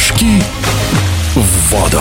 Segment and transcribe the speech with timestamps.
[0.00, 0.42] Прыжки
[1.34, 2.00] в воду.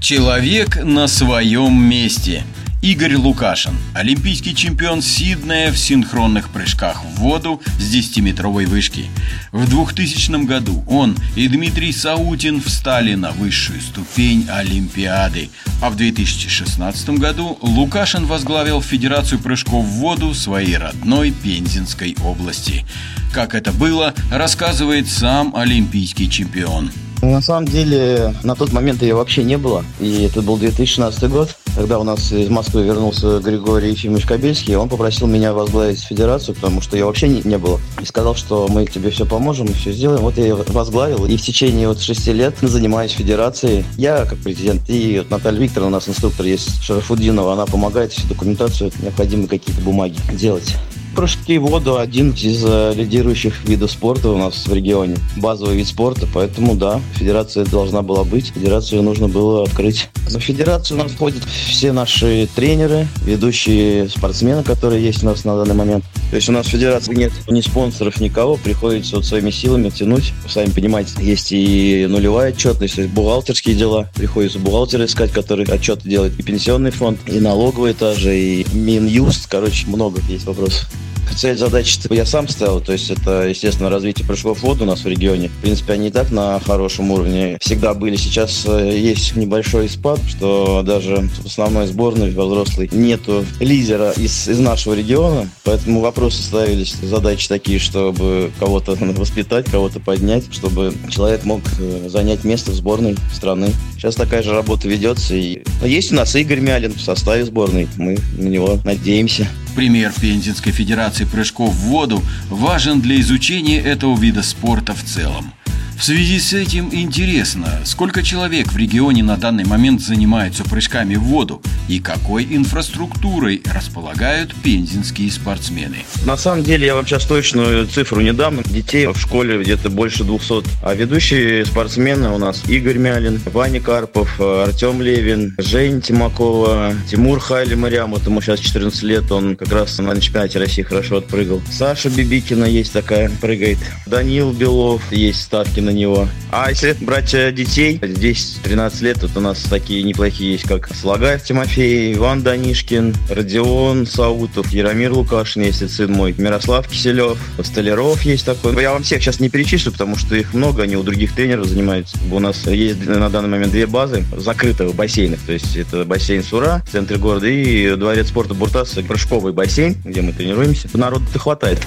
[0.00, 2.44] Человек на своем месте.
[2.84, 9.06] Игорь Лукашин, олимпийский чемпион Сиднея в синхронных прыжках в воду с 10-метровой вышки.
[9.52, 15.48] В 2000 году он и Дмитрий Саутин встали на высшую ступень Олимпиады,
[15.80, 22.84] а в 2016 году Лукашин возглавил Федерацию прыжков в воду своей родной Пензенской области.
[23.32, 26.90] Как это было, рассказывает сам олимпийский чемпион.
[27.22, 29.86] На самом деле, на тот момент ее вообще не было.
[30.00, 34.76] И это был 2016 год, когда у нас из Москвы вернулся Григорий Ефимович Кобельский.
[34.76, 37.80] Он попросил меня возглавить федерацию, потому что ее вообще не, не было.
[38.00, 40.22] И сказал, что мы тебе все поможем, все сделаем.
[40.22, 41.26] Вот я возглавил.
[41.26, 43.84] И в течение вот шести лет занимаюсь федерацией.
[43.96, 44.82] Я как президент.
[44.88, 49.80] И вот Наталья Викторовна, у нас инструктор есть, Шарафудинова, она помогает всю документацию, необходимые какие-то
[49.82, 50.76] бумаги делать.
[51.14, 55.16] Прыжки в воду один из э, лидирующих видов спорта у нас в регионе.
[55.36, 60.08] Базовый вид спорта, поэтому да, федерация должна была быть, федерацию нужно было открыть.
[60.32, 65.56] На федерацию у нас входят все наши тренеры, ведущие спортсмены, которые есть у нас на
[65.56, 66.04] данный момент.
[66.30, 70.32] То есть у нас в федерации нет ни спонсоров, никого, приходится вот своими силами тянуть.
[70.48, 74.10] Сами понимаете, есть и нулевая отчетность, и бухгалтерские дела.
[74.16, 79.46] Приходится бухгалтера искать, который отчеты делает, и пенсионный фонд, и налоговые тоже, и Минюст.
[79.48, 80.88] Короче, много есть вопросов.
[81.36, 85.04] Цель задачи я сам ставил, то есть это, естественно, развитие прыжков в воду у нас
[85.04, 85.48] в регионе.
[85.48, 88.16] В принципе, они и так на хорошем уровне всегда были.
[88.16, 94.48] Сейчас э, есть небольшой спад, что даже в основной сборной во взрослой нету лидера из,
[94.48, 101.44] из нашего региона, поэтому вопросы ставились, задачи такие, чтобы кого-то воспитать, кого-то поднять, чтобы человек
[101.44, 103.72] мог э, занять место в сборной страны.
[104.04, 105.34] Сейчас такая же работа ведется.
[105.34, 105.62] И...
[105.82, 107.88] Есть у нас Игорь Мялин в составе сборной.
[107.96, 109.48] Мы на него надеемся.
[109.74, 115.54] Пример Пензенской Федерации прыжков в воду важен для изучения этого вида спорта в целом.
[115.96, 121.22] В связи с этим интересно, сколько человек в регионе на данный момент занимаются прыжками в
[121.22, 125.98] воду и какой инфраструктурой располагают пензенские спортсмены.
[126.26, 128.60] На самом деле я вам сейчас точную цифру не дам.
[128.64, 130.64] Детей в школе где-то больше 200.
[130.82, 137.76] А ведущие спортсмены у нас Игорь Мялин, Ваня Карпов, Артем Левин, Жень Тимакова, Тимур Хайли
[137.76, 141.62] Мариам, вот ему сейчас 14 лет, он как раз на чемпионате России хорошо отпрыгал.
[141.70, 143.78] Саша Бибикина есть такая, прыгает.
[144.06, 146.28] Данил Белов, есть ставки на него.
[146.50, 151.42] А если брать э, детей, 10-13 лет, тут у нас такие неплохие есть, как Слагаев
[151.42, 158.80] Тимофей, Иван Данишкин, Родион Саутов, Яромир Лукашин, если сын мой, Мирослав Киселев, Столяров есть такой.
[158.80, 162.16] Я вам всех сейчас не перечислю, потому что их много, они у других тренеров занимаются.
[162.30, 166.82] У нас есть на данный момент две базы закрытых бассейнов, то есть это бассейн Сура
[166.86, 170.88] в центре города и дворец спорта Буртас, прыжковый бассейн, где мы тренируемся.
[170.92, 171.80] Народу-то хватает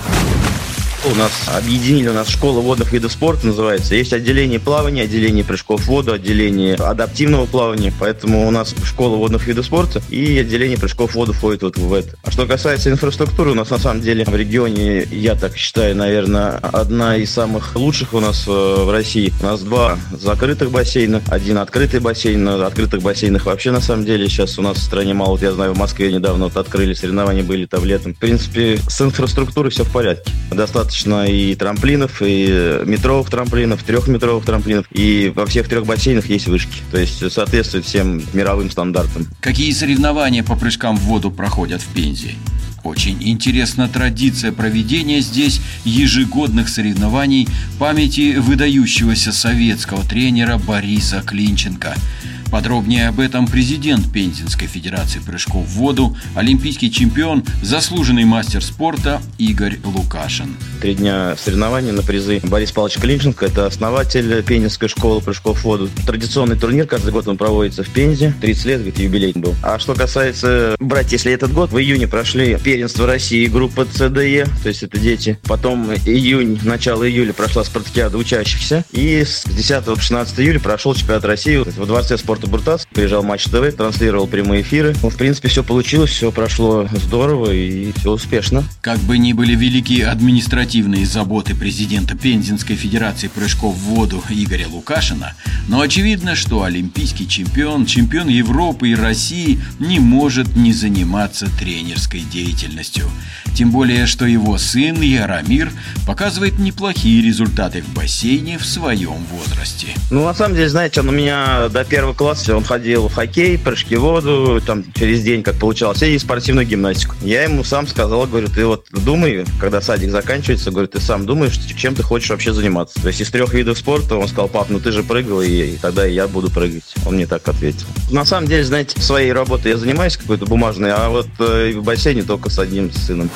[1.11, 3.95] у нас объединили, у нас школа водных видов спорта называется.
[3.95, 7.93] Есть отделение плавания, отделение прыжков в воду, отделение адаптивного плавания.
[7.99, 11.93] Поэтому у нас школа водных видов спорта и отделение прыжков в воду входит вот в
[11.93, 12.17] это.
[12.23, 16.57] А что касается инфраструктуры, у нас на самом деле в регионе, я так считаю, наверное,
[16.57, 19.33] одна из самых лучших у нас э, в России.
[19.41, 22.47] У нас два закрытых бассейна, один открытый бассейн.
[22.47, 25.37] Открытых бассейнах вообще на самом деле сейчас у нас в стране мало.
[25.41, 28.13] Я знаю, в Москве недавно вот открыли соревнования были там летом.
[28.13, 30.31] В принципе, с инфраструктурой все в порядке.
[30.51, 36.47] Достаточно достаточно и трамплинов, и метровых трамплинов, трехметровых трамплинов, и во всех трех бассейнах есть
[36.47, 36.81] вышки.
[36.91, 39.27] То есть соответствует всем мировым стандартам.
[39.41, 42.35] Какие соревнования по прыжкам в воду проходят в Пензе?
[42.83, 47.47] Очень интересна традиция проведения здесь ежегодных соревнований
[47.79, 51.95] памяти выдающегося советского тренера Бориса Клинченко–
[52.51, 59.79] Подробнее об этом президент Пензенской Федерации прыжков в воду, олимпийский чемпион, заслуженный мастер спорта Игорь
[59.83, 60.55] Лукашин.
[60.81, 62.39] Три дня соревнований на призы.
[62.43, 65.89] Борис Павлович Клинченко– это основатель Пензенской школы прыжков в воду.
[66.05, 68.33] Традиционный турнир каждый год он проводится в Пензе.
[68.39, 69.53] 30 лет, говорит, юбилей был.
[69.61, 74.69] А что касается брать, если этот год, в июне прошли первенство России группа ЦДЕ, то
[74.69, 75.37] есть это дети.
[75.43, 78.85] Потом июнь, начало июля прошла спартакиада учащихся.
[78.91, 82.87] И с 10 по 16 июля прошел чемпионат России в дворце спорта спорта Буртас.
[82.93, 84.95] Приезжал Матч ТВ, транслировал прямые эфиры.
[85.01, 88.63] Ну, в принципе, все получилось, все прошло здорово и все успешно.
[88.81, 95.33] Как бы ни были велики административные заботы президента Пензенской Федерации прыжков в воду Игоря Лукашина,
[95.67, 103.09] но очевидно, что олимпийский чемпион, чемпион Европы и России не может не заниматься тренерской деятельностью.
[103.55, 105.71] Тем более, что его сын Яромир
[106.05, 109.87] показывает неплохие результаты в бассейне в своем возрасте.
[110.11, 113.13] Ну, на самом деле, знаете, он у меня до первого класса классе он ходил в
[113.13, 117.15] хоккей, прыжки в воду, там через день, как получалось, и спортивную гимнастику.
[117.21, 121.57] Я ему сам сказал, говорю, ты вот думай, когда садик заканчивается, говорю, ты сам думаешь,
[121.77, 123.01] чем ты хочешь вообще заниматься.
[123.01, 125.77] То есть из трех видов спорта он сказал, пап, ну ты же прыгал, и, и
[125.77, 126.83] тогда я буду прыгать.
[127.05, 127.85] Он мне так ответил.
[128.11, 132.23] На самом деле, знаете, своей работой я занимаюсь какой-то бумажной, а вот э, в бассейне
[132.23, 133.29] только с одним сыном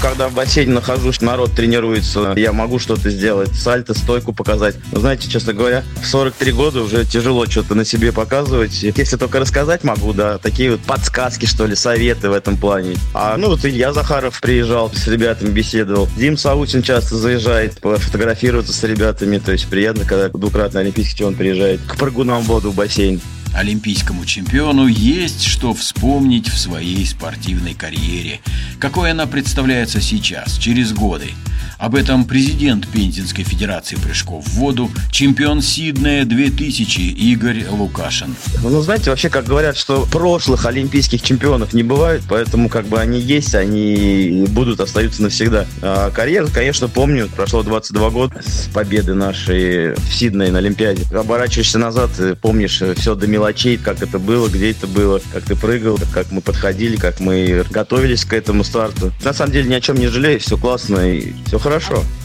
[0.00, 4.76] когда в бассейне нахожусь, народ тренируется, я могу что-то сделать, сальто, стойку показать.
[4.92, 8.82] Но знаете, честно говоря, в 43 года уже тяжело что-то на себе показывать.
[8.82, 12.96] Если только рассказать могу, да, такие вот подсказки, что ли, советы в этом плане.
[13.14, 16.08] А, ну, вот Илья Захаров приезжал, с ребятами беседовал.
[16.16, 21.80] Дим Саутин часто заезжает пофотографироваться с ребятами, то есть приятно, когда двукратный олимпийский чемпион приезжает
[21.86, 23.20] к прыгунам в воду в бассейн.
[23.54, 28.40] Олимпийскому чемпиону есть что вспомнить в своей спортивной карьере.
[28.78, 31.32] Какой она представляется сейчас, через годы.
[31.78, 38.34] Об этом президент Пензенской Федерации прыжков в воду, чемпион Сиднея 2000 Игорь Лукашин.
[38.64, 43.20] Ну, знаете, вообще, как говорят, что прошлых олимпийских чемпионов не бывает, поэтому как бы они
[43.20, 45.66] есть, они будут, остаются навсегда.
[45.80, 51.04] А карьеру, конечно, помню, прошло 22 года с победы нашей в Сиднее на Олимпиаде.
[51.16, 52.10] Оборачиваешься назад,
[52.42, 56.40] помнишь все до мелочей, как это было, где это было, как ты прыгал, как мы
[56.40, 59.12] подходили, как мы готовились к этому старту.
[59.22, 61.67] На самом деле ни о чем не жалею, все классно и все хорошо.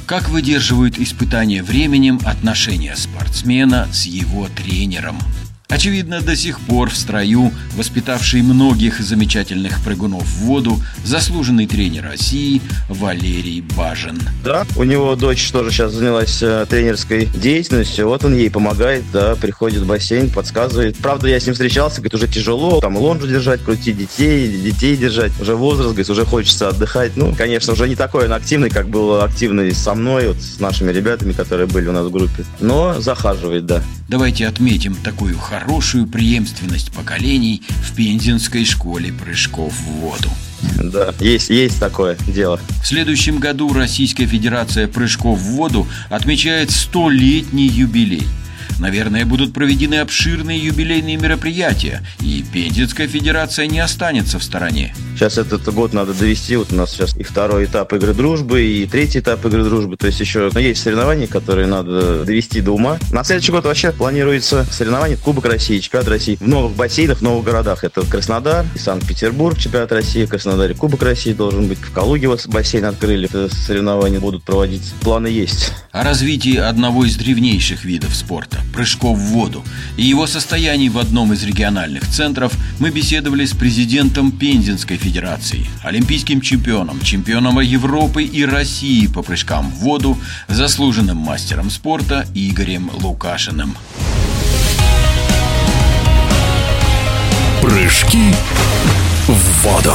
[0.05, 5.17] Как выдерживают испытания временем отношения спортсмена с его тренером?
[5.73, 12.61] Очевидно, до сих пор в строю, воспитавший многих замечательных прыгунов в воду, заслуженный тренер России
[12.89, 14.21] Валерий Бажин.
[14.43, 19.33] Да, у него дочь тоже сейчас занялась э, тренерской деятельностью, вот он ей помогает, да,
[19.33, 20.95] приходит в бассейн, подсказывает.
[20.97, 25.31] Правда, я с ним встречался, говорит, уже тяжело, там лонжу держать, крутить детей, детей держать,
[25.41, 27.13] уже возраст, говорит, уже хочется отдыхать.
[27.17, 30.91] Ну, конечно, уже не такой он активный, как был активный со мной, вот с нашими
[30.91, 33.81] ребятами, которые были у нас в группе, но захаживает, да.
[34.13, 40.29] Давайте отметим такую хорошую преемственность поколений в Пензенской школе прыжков в воду.
[40.79, 42.59] Да, есть, есть такое дело.
[42.83, 48.21] В следующем году Российская Федерация прыжков в воду отмечает столетний юбилей–
[48.79, 54.93] Наверное, будут проведены обширные юбилейные мероприятия, и Пензенская федерация не останется в стороне.
[55.15, 56.55] Сейчас этот год надо довести.
[56.55, 59.95] Вот у нас сейчас и второй этап игры дружбы, и третий этап игры дружбы.
[59.95, 62.97] То есть еще ну, есть соревнования, которые надо довести до ума.
[63.11, 67.45] На следующий год вообще планируется соревнование Кубок России, чемпионат России в новых бассейнах, в новых
[67.45, 67.83] городах.
[67.83, 71.79] Это Краснодар и Санкт-Петербург, чемпионат России, Краснодаре Кубок России должен быть.
[71.79, 74.93] В Калуге вот бассейн открыли, соревнования будут проводиться.
[75.01, 75.73] Планы есть.
[75.91, 79.63] О развитии одного из древнейших видов спорта прыжков в воду
[79.97, 86.41] и его состоянии в одном из региональных центров мы беседовали с президентом Пензенской Федерации, олимпийским
[86.41, 90.17] чемпионом, чемпионом Европы и России по прыжкам в воду,
[90.47, 93.75] заслуженным мастером спорта Игорем Лукашиным.
[97.61, 98.33] Прыжки
[99.27, 99.93] в воду.